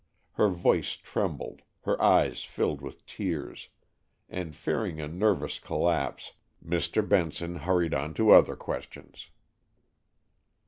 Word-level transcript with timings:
Her 0.31 0.49
voice 0.49 0.93
trembled, 0.93 1.61
her 1.81 2.01
eyes 2.01 2.43
filled 2.43 2.81
with 2.81 3.05
tears, 3.05 3.69
and, 4.27 4.55
fearing 4.55 4.99
a 4.99 5.07
nervous 5.07 5.59
collapse, 5.59 6.31
Mr. 6.65 7.07
Benson 7.07 7.57
hurried 7.57 7.93
on 7.93 8.15
to 8.15 8.31
other 8.31 8.55
questions. 8.55 9.29